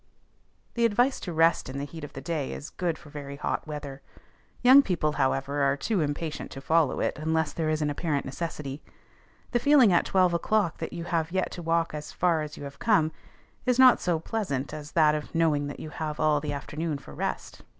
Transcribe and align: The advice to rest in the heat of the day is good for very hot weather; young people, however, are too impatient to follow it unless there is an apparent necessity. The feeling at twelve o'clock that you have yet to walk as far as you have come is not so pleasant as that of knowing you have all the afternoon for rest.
The 0.73 0.83
advice 0.85 1.19
to 1.19 1.31
rest 1.31 1.69
in 1.69 1.77
the 1.77 1.83
heat 1.85 2.03
of 2.03 2.13
the 2.13 2.21
day 2.21 2.53
is 2.53 2.71
good 2.71 2.97
for 2.97 3.11
very 3.11 3.35
hot 3.35 3.67
weather; 3.67 4.01
young 4.63 4.81
people, 4.81 5.11
however, 5.11 5.61
are 5.61 5.77
too 5.77 6.01
impatient 6.01 6.49
to 6.53 6.59
follow 6.59 6.99
it 6.99 7.19
unless 7.19 7.53
there 7.53 7.69
is 7.69 7.83
an 7.83 7.91
apparent 7.91 8.25
necessity. 8.25 8.81
The 9.51 9.59
feeling 9.59 9.93
at 9.93 10.05
twelve 10.05 10.33
o'clock 10.33 10.79
that 10.79 10.91
you 10.91 11.03
have 11.03 11.31
yet 11.31 11.51
to 11.51 11.61
walk 11.61 11.93
as 11.93 12.11
far 12.11 12.41
as 12.41 12.57
you 12.57 12.63
have 12.63 12.79
come 12.79 13.11
is 13.67 13.77
not 13.77 14.01
so 14.01 14.19
pleasant 14.19 14.73
as 14.73 14.93
that 14.93 15.13
of 15.13 15.35
knowing 15.35 15.71
you 15.77 15.91
have 15.91 16.19
all 16.19 16.39
the 16.39 16.51
afternoon 16.51 16.97
for 16.97 17.13
rest. 17.13 17.61